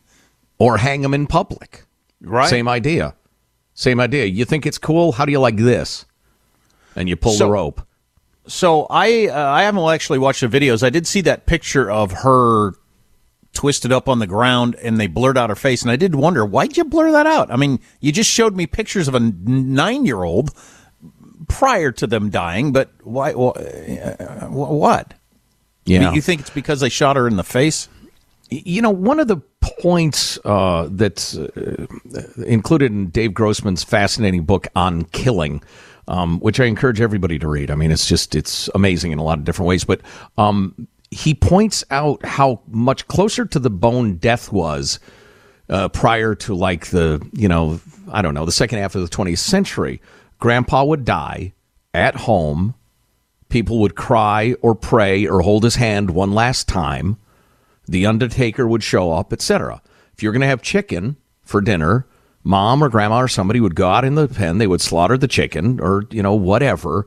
[0.59, 1.85] Or hang them in public.
[2.21, 2.49] Right.
[2.49, 3.15] Same idea.
[3.75, 4.27] Same idea.
[4.27, 5.13] You think it's cool?
[5.13, 6.05] How do you like this?
[6.97, 7.83] And you pull So- the rope.
[8.47, 10.83] So I uh, I haven't actually watched the videos.
[10.83, 12.73] I did see that picture of her
[13.53, 16.45] twisted up on the ground and they blurred out her face and I did wonder
[16.45, 17.51] why'd you blur that out?
[17.53, 20.51] I mean, you just showed me pictures of a 9-year-old
[21.49, 25.15] prior to them dying, but why wh- uh, what?
[25.85, 26.13] Yeah.
[26.13, 27.89] You think it's because they shot her in the face?
[28.51, 29.39] You know, one of the
[29.81, 31.87] points uh, that's uh,
[32.47, 35.63] included in Dave Grossman's fascinating book on killing,
[36.11, 37.71] um, which I encourage everybody to read.
[37.71, 39.85] I mean, it's just it's amazing in a lot of different ways.
[39.85, 40.01] But
[40.37, 44.99] um, he points out how much closer to the bone death was
[45.69, 49.17] uh, prior to like the you know I don't know the second half of the
[49.17, 50.03] 20th century.
[50.41, 51.55] Grandpa would die
[51.95, 52.75] at home.
[53.49, 57.19] People would cry or pray or hold his hand one last time
[57.87, 59.83] the undertaker would show up, etc.
[60.15, 62.07] If you're going to have chicken for dinner,
[62.43, 65.29] mom or grandma or somebody would go out in the pen, they would slaughter the
[65.29, 67.07] chicken or, you know, whatever.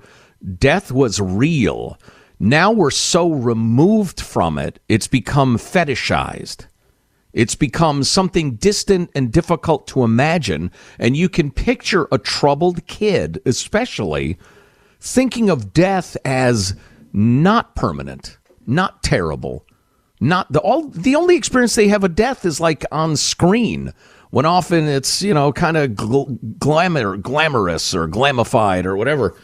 [0.57, 1.97] Death was real.
[2.39, 6.67] Now we're so removed from it, it's become fetishized.
[7.31, 10.71] It's become something distant and difficult to imagine.
[10.99, 14.37] And you can picture a troubled kid, especially,
[14.99, 16.75] thinking of death as
[17.11, 19.65] not permanent, not terrible,
[20.19, 23.93] not the all the only experience they have of death is like on screen
[24.33, 29.35] when often it's you know kind of gl- glamour glamorous or glamified or whatever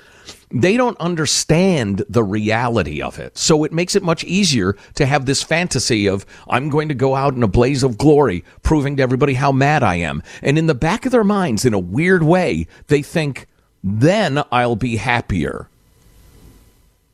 [0.52, 3.38] they don't understand the reality of it.
[3.38, 7.14] So it makes it much easier to have this fantasy of i'm going to go
[7.14, 10.24] out in a blaze of glory proving to everybody how mad i am.
[10.42, 13.46] And in the back of their minds in a weird way they think
[13.84, 15.70] then i'll be happier.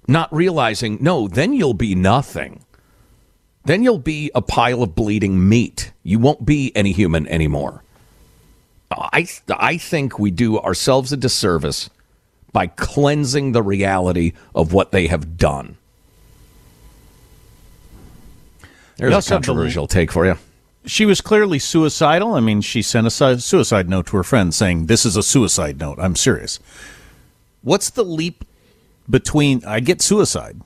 [0.07, 2.64] Not realizing no then you'll be nothing
[3.65, 5.91] then you'll be a pile of bleeding meat.
[6.03, 7.83] You won't be any human anymore.
[8.91, 11.89] I I think we do ourselves a disservice
[12.53, 15.77] by cleansing the reality of what they have done.
[18.97, 20.37] There's a also have the- controversial take for you.
[20.85, 22.35] She was clearly suicidal.
[22.35, 25.79] I mean, she sent a suicide note to her friend saying, "This is a suicide
[25.79, 25.97] note.
[25.99, 26.59] I'm serious."
[27.63, 28.45] What's the leap
[29.09, 30.61] between I get suicide?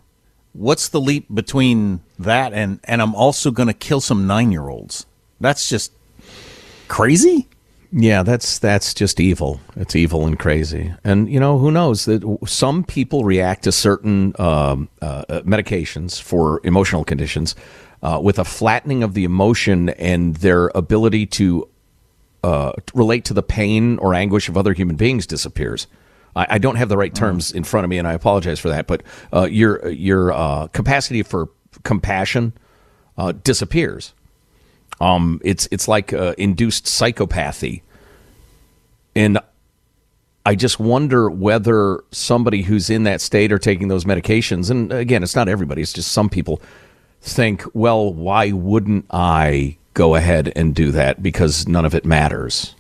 [0.52, 5.06] What's the leap between that and and I'm also going to kill some 9-year-olds?
[5.40, 5.94] That's just
[6.88, 7.48] crazy.
[7.92, 9.60] Yeah, that's that's just evil.
[9.76, 10.94] It's evil and crazy.
[11.04, 16.22] And you know who knows that some people react to certain um, uh, uh, medications
[16.22, 17.56] for emotional conditions
[18.04, 21.68] uh, with a flattening of the emotion and their ability to
[22.44, 25.88] uh, relate to the pain or anguish of other human beings disappears.
[26.36, 28.70] I, I don't have the right terms in front of me, and I apologize for
[28.70, 28.86] that.
[28.86, 29.02] But
[29.34, 31.50] uh, your your uh, capacity for
[31.84, 32.54] compassion
[33.18, 34.14] uh, disappears.
[35.02, 37.82] Um, it's it's like uh, induced psychopathy,
[39.16, 39.40] and
[40.46, 45.24] I just wonder whether somebody who's in that state or taking those medications, and again,
[45.24, 46.62] it's not everybody, it's just some people
[47.22, 52.76] think, well, why wouldn't I go ahead and do that because none of it matters?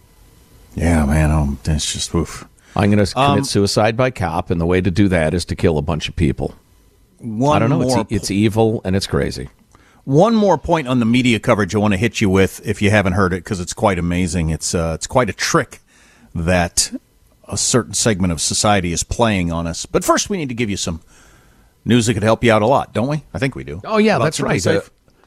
[0.76, 2.48] Yeah, man, um, it's just oof.
[2.76, 5.44] I'm going to commit Um, suicide by cop, and the way to do that is
[5.46, 6.54] to kill a bunch of people.
[7.20, 7.80] One I don't know.
[7.80, 9.50] more It's, it's evil and it's crazy.
[10.06, 12.90] One more point on the media coverage I want to hit you with, if you
[12.90, 14.50] haven't heard it, because it's quite amazing.
[14.50, 15.80] It's uh, it's quite a trick
[16.34, 16.92] that
[17.48, 19.86] a certain segment of society is playing on us.
[19.86, 21.02] But first, we need to give you some
[21.86, 23.24] news that could help you out a lot, don't we?
[23.34, 23.82] I think we do.
[23.84, 24.66] Oh yeah, About that's right.
[24.66, 24.82] Uh,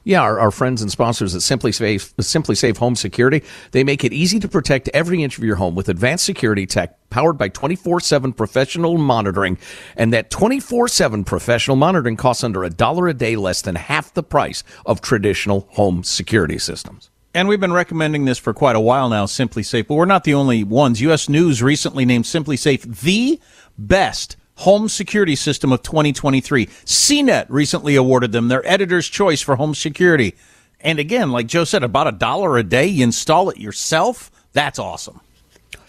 [0.05, 4.13] yeah, our, our friends and sponsors at SimpliSafe, Simply Safe Home Security, they make it
[4.13, 8.33] easy to protect every inch of your home with advanced security tech powered by 24/7
[8.33, 9.59] professional monitoring,
[9.97, 14.23] and that 24/7 professional monitoring costs under a dollar a day, less than half the
[14.23, 17.11] price of traditional home security systems.
[17.35, 20.35] And we've been recommending this for quite a while now, SimpliSafe, but we're not the
[20.35, 21.01] only ones.
[21.01, 21.29] U.S.
[21.29, 23.41] News recently named SimpliSafe the
[23.79, 26.67] best home security system of 2023.
[26.67, 30.35] CNET recently awarded them their editor's choice for home security.
[30.81, 34.31] And again, like Joe said, about a dollar a day, you install it yourself.
[34.53, 35.21] That's awesome.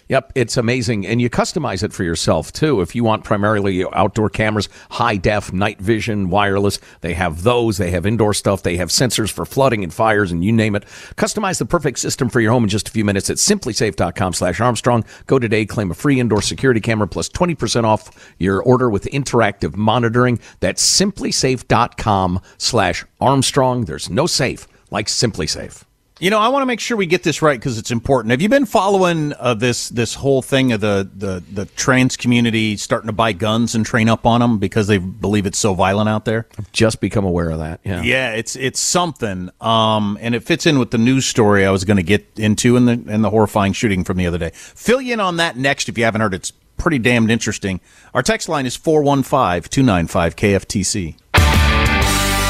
[0.09, 1.07] Yep, it's amazing.
[1.07, 2.81] And you customize it for yourself too.
[2.81, 7.77] If you want primarily outdoor cameras, high def, night vision, wireless, they have those.
[7.77, 8.63] They have indoor stuff.
[8.63, 10.83] They have sensors for flooding and fires and you name it.
[11.15, 14.59] Customize the perfect system for your home in just a few minutes at simplisafe.com slash
[14.59, 15.05] Armstrong.
[15.27, 19.75] Go today, claim a free indoor security camera plus 20% off your order with interactive
[19.75, 20.39] monitoring.
[20.59, 23.85] That's simplisafe.com slash Armstrong.
[23.85, 25.83] There's no safe like SimpliSafe.
[26.19, 28.31] You know, I want to make sure we get this right because it's important.
[28.31, 32.77] Have you been following uh, this this whole thing of the, the the trans community
[32.77, 36.07] starting to buy guns and train up on them because they believe it's so violent
[36.09, 36.47] out there?
[36.57, 37.79] I've just become aware of that.
[37.83, 38.03] Yeah.
[38.03, 41.83] Yeah, it's it's something, um, and it fits in with the news story I was
[41.83, 44.51] going to get into in the in the horrifying shooting from the other day.
[44.53, 46.35] Fill you in on that next if you haven't heard.
[46.35, 47.81] It's pretty damned interesting.
[48.13, 51.15] Our text line is 415-295 KFTC.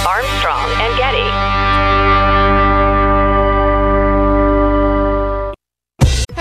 [0.05, 1.52] Armstrong and Getty.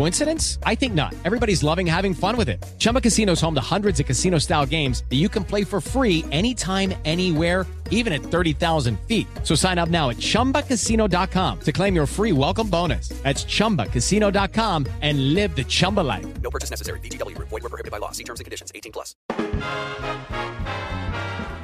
[0.00, 0.58] Coincidence?
[0.62, 1.14] I think not.
[1.26, 2.64] Everybody's loving having fun with it.
[2.78, 5.78] Chumba Casino is home to hundreds of casino style games that you can play for
[5.78, 9.26] free anytime, anywhere even at 30,000 feet.
[9.42, 13.08] So sign up now at ChumbaCasino.com to claim your free welcome bonus.
[13.22, 16.40] That's ChumbaCasino.com and live the Chumba life.
[16.40, 17.00] No purchase necessary.
[17.00, 17.48] VGW Group.
[17.48, 18.12] Void were prohibited by law.
[18.12, 18.72] See terms and conditions.
[18.74, 19.14] 18 plus.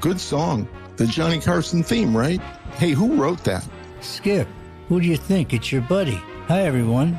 [0.02, 0.68] Good song.
[0.96, 2.42] The Johnny Carson theme, right?
[2.72, 3.66] Hey, who wrote that?
[4.00, 4.48] Skip,
[4.88, 5.54] who do you think?
[5.54, 6.20] It's your buddy.
[6.48, 7.18] Hi, everyone.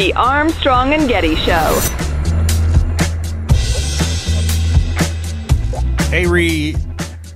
[0.00, 1.78] The Armstrong and Getty Show.
[6.10, 6.26] A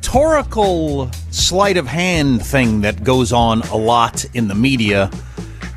[0.00, 5.10] rhetorical sleight of hand thing that goes on a lot in the media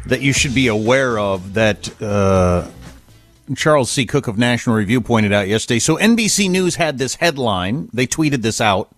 [0.05, 2.65] that you should be aware of that uh,
[3.57, 4.05] Charles C.
[4.05, 5.79] Cooke of National Review pointed out yesterday.
[5.79, 7.89] So NBC News had this headline.
[7.91, 8.89] They tweeted this out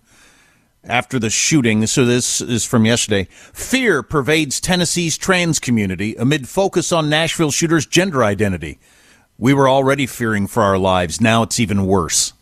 [0.84, 1.86] after the shooting.
[1.86, 3.28] So this is from yesterday.
[3.30, 8.78] Fear pervades Tennessee's trans community amid focus on Nashville shooter's gender identity.
[9.38, 11.20] We were already fearing for our lives.
[11.20, 12.32] Now it's even worse.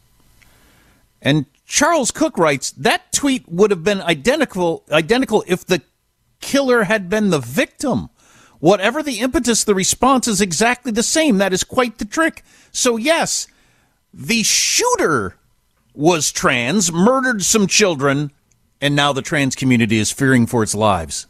[1.21, 5.83] And Charles Cooke writes that tweet would have been identical identical if the
[6.41, 8.09] killer had been the victim.
[8.61, 11.39] Whatever the impetus, the response is exactly the same.
[11.39, 12.43] That is quite the trick.
[12.73, 13.47] So yes,
[14.13, 15.37] the shooter
[15.99, 18.31] was trans, murdered some children,
[18.81, 21.27] and now the trans community is fearing for its lives.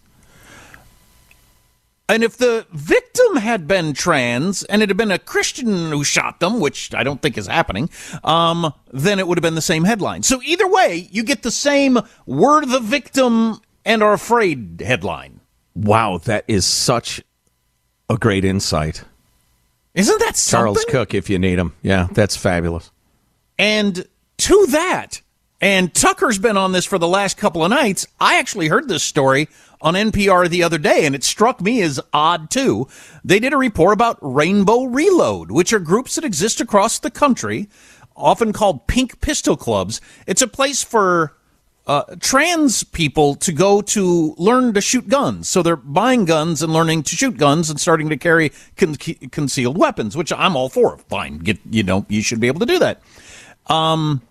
[2.07, 6.41] And if the victim had been trans and it had been a Christian who shot
[6.41, 7.89] them, which I don't think is happening,
[8.25, 10.23] um, then it would have been the same headline.
[10.23, 15.41] So either way, you get the same "We're the victim and are afraid" headline.
[15.75, 17.23] Wow, that is such
[18.11, 19.03] a great insight.
[19.95, 20.65] Isn't that something?
[20.65, 21.75] Charles Cooke, if you need him.
[21.83, 22.91] Yeah, that's fabulous.
[23.59, 24.07] And
[24.39, 25.21] to that,
[25.61, 28.07] and Tucker's been on this for the last couple of nights.
[28.21, 29.49] I actually heard this story
[29.81, 32.89] on NPR the other day, and it struck me as odd too.
[33.25, 37.69] They did a report about Rainbow Reload, which are groups that exist across the country,
[38.17, 40.01] often called pink pistol clubs.
[40.27, 41.37] It's a place for
[41.89, 45.49] uh, trans people to go to learn to shoot guns.
[45.49, 49.79] So they're buying guns and learning to shoot guns and starting to carry con- concealed
[49.79, 50.99] weapons, which I'm all for.
[50.99, 53.03] Fine, get you know you should be able to do that.
[53.67, 54.23] Um,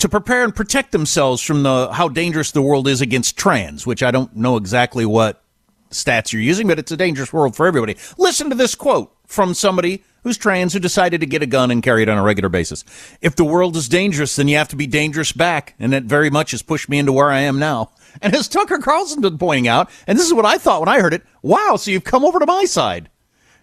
[0.00, 4.02] to prepare and protect themselves from the how dangerous the world is against trans, which
[4.02, 5.42] I don't know exactly what
[5.90, 7.96] stats you're using, but it's a dangerous world for everybody.
[8.16, 11.82] Listen to this quote from somebody who's trans who decided to get a gun and
[11.82, 12.84] carry it on a regular basis.
[13.20, 16.30] If the world is dangerous, then you have to be dangerous back, and that very
[16.30, 17.90] much has pushed me into where I am now.
[18.22, 21.00] And as Tucker Carlson been pointing out, and this is what I thought when I
[21.00, 23.08] heard it, wow, so you've come over to my side.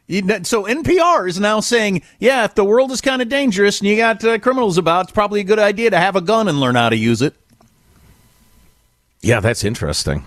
[0.10, 3.98] So NPR is now saying, yeah, if the world is kind of dangerous and you
[3.98, 6.76] got uh, criminals about, it's probably a good idea to have a gun and learn
[6.76, 7.36] how to use it.
[9.22, 10.24] Yeah, that's interesting.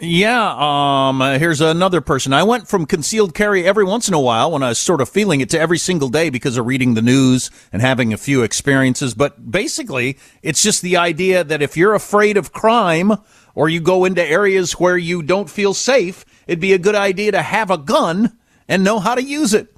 [0.00, 2.32] Yeah, um, uh, here's another person.
[2.32, 5.08] I went from concealed carry every once in a while when I was sort of
[5.08, 8.42] feeling it to every single day because of reading the news and having a few
[8.42, 9.14] experiences.
[9.14, 13.14] But basically, it's just the idea that if you're afraid of crime
[13.54, 17.32] or you go into areas where you don't feel safe, it'd be a good idea
[17.32, 18.36] to have a gun
[18.68, 19.74] and know how to use it.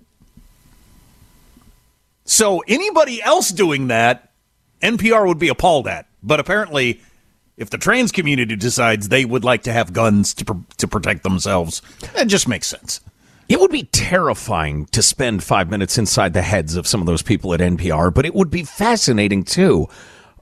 [2.24, 4.32] So anybody else doing that,
[4.82, 6.06] NPR would be appalled at.
[6.22, 7.00] But apparently,
[7.56, 11.22] if the trans community decides they would like to have guns to pr- to protect
[11.22, 11.82] themselves,
[12.16, 13.00] it just makes sense.
[13.48, 17.22] It would be terrifying to spend five minutes inside the heads of some of those
[17.22, 19.88] people at NPR, but it would be fascinating too.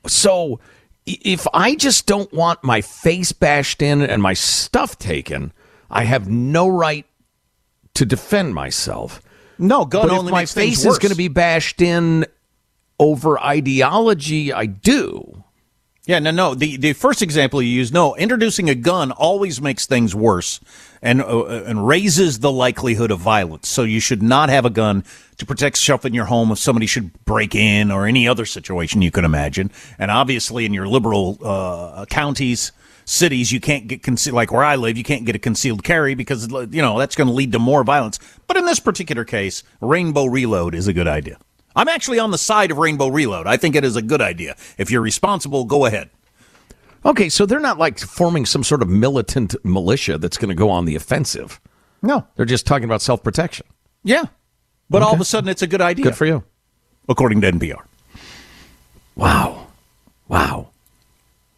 [0.06, 0.58] So,
[1.06, 5.52] if I just don't want my face bashed in and my stuff taken,
[5.90, 7.04] I have no right
[7.94, 9.22] to defend myself.
[9.58, 12.26] No, gun but only if my face is going to be bashed in
[12.98, 15.44] over ideology, I do.
[16.06, 16.54] Yeah, no, no.
[16.54, 20.60] The the first example you use, no, introducing a gun always makes things worse
[21.00, 23.68] and uh, and raises the likelihood of violence.
[23.68, 25.04] So you should not have a gun
[25.38, 29.00] to protect yourself in your home if somebody should break in or any other situation
[29.00, 29.70] you can imagine.
[29.98, 32.72] And obviously, in your liberal uh, counties,
[33.04, 34.34] cities, you can't get concealed.
[34.34, 37.28] Like where I live, you can't get a concealed carry because you know that's going
[37.28, 38.18] to lead to more violence.
[38.46, 41.38] But in this particular case, Rainbow Reload is a good idea.
[41.76, 43.46] I'm actually on the side of Rainbow Reload.
[43.46, 44.56] I think it is a good idea.
[44.78, 46.10] If you're responsible, go ahead.
[47.04, 50.70] Okay, so they're not like forming some sort of militant militia that's going to go
[50.70, 51.60] on the offensive.
[52.00, 52.26] No.
[52.36, 53.66] They're just talking about self protection.
[54.02, 54.24] Yeah.
[54.88, 56.04] But all of a sudden, it's a good idea.
[56.04, 56.44] Good for you.
[57.08, 57.82] According to NPR.
[59.16, 59.68] Wow.
[60.28, 60.70] Wow.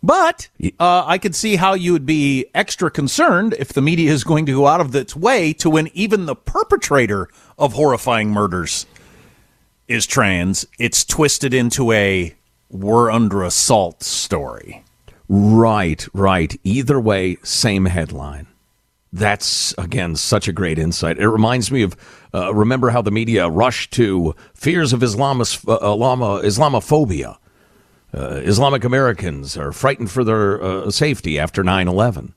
[0.02, 4.24] But uh, I could see how you would be extra concerned if the media is
[4.24, 7.28] going to go out of its way to when even the perpetrator
[7.58, 8.86] of horrifying murders
[9.88, 12.34] is trans, it's twisted into a
[12.70, 14.84] we're under assault story.
[15.28, 16.58] Right, right.
[16.64, 18.46] Either way, same headline.
[19.12, 21.18] That's again such a great insight.
[21.18, 21.96] It reminds me of
[22.34, 27.38] uh, remember how the media rushed to fears of Islamis, uh, Islamo, Islamophobia.
[28.14, 32.32] Uh, Islamic Americans are frightened for their uh, safety after 9/11.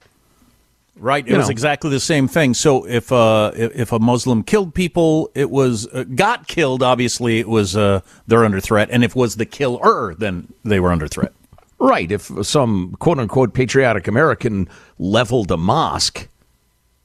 [0.97, 1.51] Right, it You was know.
[1.51, 2.53] exactly the same thing.
[2.53, 6.84] So if uh, if if a Muslim killed people, it was uh, got killed.
[6.84, 10.80] Obviously, it was uh, they're under threat, and if it was the killer, then they
[10.82, 11.32] were under threat.
[11.80, 12.11] Right.
[12.11, 14.67] If some quote unquote patriotic American
[14.97, 16.28] leveled a mosque,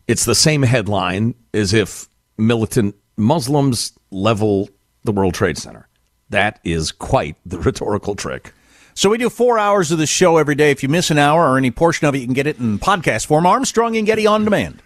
[0.09, 4.69] it's the same headline as if militant Muslims level
[5.05, 5.87] the World Trade Center.
[6.35, 8.53] That is quite the rhetorical trick.
[8.93, 10.73] So we do four hours of the show every day.
[10.73, 12.81] If you miss an hour or any portion of it, you can get it in
[12.81, 13.47] podcast form.
[13.47, 14.83] Armstrong and Getty on demand.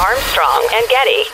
[0.00, 1.24] Armstrong and Getty.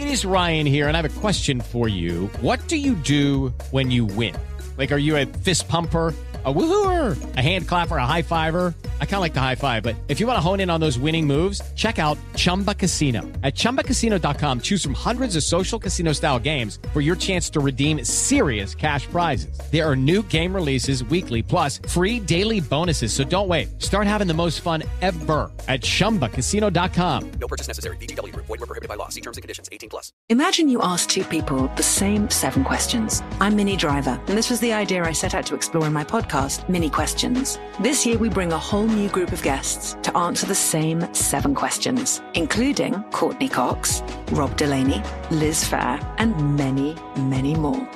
[0.00, 2.28] It is Ryan here, and I have a question for you.
[2.40, 4.34] What do you do when you win?
[4.78, 6.14] Like, are you a fist pumper,
[6.46, 8.74] a woohooer, a hand clapper, a high fiver?
[9.00, 10.80] I kind of like the high five, but if you want to hone in on
[10.80, 13.22] those winning moves, check out Chumba Casino.
[13.42, 18.04] At ChumbaCasino.com, choose from hundreds of social casino style games for your chance to redeem
[18.04, 19.58] serious cash prizes.
[19.72, 23.12] There are new game releases weekly, plus free daily bonuses.
[23.14, 23.82] So don't wait.
[23.82, 27.30] Start having the most fun ever at ChumbaCasino.com.
[27.40, 27.96] No purchase necessary.
[27.96, 28.46] VGW Group.
[28.46, 29.08] Void were prohibited by law.
[29.08, 29.68] See terms and conditions.
[29.72, 30.12] 18 plus.
[30.28, 33.22] Imagine you ask two people the same seven questions.
[33.40, 36.04] I'm Minnie Driver, and this was the idea I set out to explore in my
[36.04, 37.58] podcast, Minnie Questions.
[37.80, 41.54] This year, we bring a whole new group of guests to answer the same seven
[41.54, 47.88] questions, including Courteney Cox, Rob Delaney, Liz Phair, and many, many more.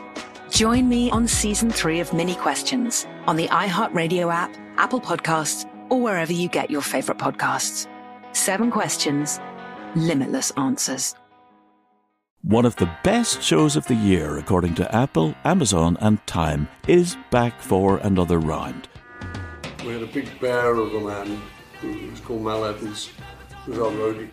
[0.50, 6.00] Join me on season three of Minnie Questions on the iHeartRadio app, Apple Podcasts, or
[6.00, 7.86] wherever you get your favorite podcasts.
[8.32, 9.40] Seven questions,
[9.94, 11.14] limitless answers.
[12.42, 17.16] One of the best shows of the year, according to Apple, Amazon, and Time, is
[17.30, 18.88] back for another round.
[19.84, 21.40] We had a big bear of a man
[21.80, 23.10] who was called Mal Evans,
[23.64, 24.28] who was our roadie.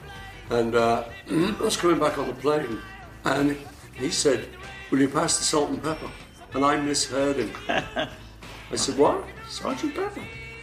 [0.50, 2.80] And uh, I was coming back on the plane,
[3.24, 3.58] and
[3.94, 4.50] he said,
[4.92, 6.10] Will you pass the salt and pepper?
[6.54, 7.52] And I misheard him.
[7.70, 9.24] I said, What?
[9.50, 10.22] Sergeant Pepper?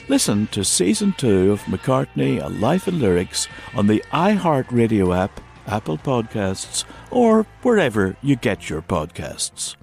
[0.08, 5.96] Listen to season two of McCartney, A Life in Lyrics on the iHeartRadio app, Apple
[5.96, 9.76] Podcasts, or wherever you get your podcasts.